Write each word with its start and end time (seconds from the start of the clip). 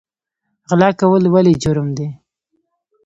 غلا 0.69 0.89
کول 0.99 1.23
ولې 1.33 1.53
جرم 1.63 1.87
دی؟ 1.97 2.07